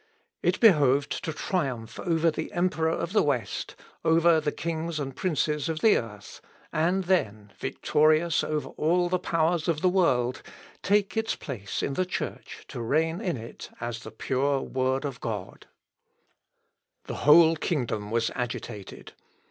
It 0.41 0.59
behoved 0.59 1.11
to 1.25 1.31
triumph 1.31 1.99
over 1.99 2.31
the 2.31 2.51
emperor 2.53 2.89
of 2.89 3.13
the 3.13 3.21
West, 3.21 3.75
over 4.03 4.41
the 4.41 4.51
kings 4.51 4.99
and 4.99 5.15
princes 5.15 5.69
of 5.69 5.81
the 5.81 5.95
earth, 5.95 6.41
and 6.73 7.03
then, 7.03 7.53
victorious 7.59 8.43
over 8.43 8.69
all 8.69 9.09
the 9.09 9.19
powers 9.19 9.67
of 9.67 9.81
the 9.81 9.89
world, 9.89 10.41
take 10.81 11.15
its 11.15 11.35
place 11.35 11.83
in 11.83 11.93
the 11.93 12.05
Church 12.07 12.65
to 12.69 12.81
reign 12.81 13.21
in 13.21 13.37
it 13.37 13.69
as 13.79 13.99
the 13.99 14.09
pure 14.09 14.61
Word 14.61 15.05
of 15.05 15.21
God. 15.21 15.67
[Sidenote: 15.67 15.67
THE 15.67 15.67
DIET 15.67 15.67
OF 15.67 17.07
WORMS.] 17.07 17.07
The 17.07 17.25
whole 17.35 17.55
kingdom 17.57 18.09
was 18.09 18.31
agitated. 18.33 19.13